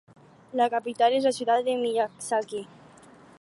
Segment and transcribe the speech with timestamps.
[0.61, 2.63] La capital és la ciutat de Miyazaki.